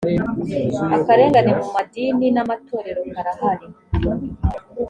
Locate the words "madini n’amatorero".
1.75-3.01